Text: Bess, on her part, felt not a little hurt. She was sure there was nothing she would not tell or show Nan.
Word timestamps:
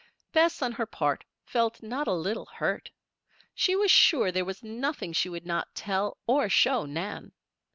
Bess, 0.33 0.63
on 0.63 0.71
her 0.71 0.87
part, 0.87 1.25
felt 1.45 1.83
not 1.83 2.07
a 2.07 2.11
little 2.13 2.47
hurt. 2.47 2.89
She 3.53 3.75
was 3.75 3.91
sure 3.91 4.31
there 4.31 4.43
was 4.43 4.63
nothing 4.63 5.13
she 5.13 5.29
would 5.29 5.45
not 5.45 5.75
tell 5.75 6.17
or 6.25 6.49
show 6.49 6.87
Nan. 6.87 7.33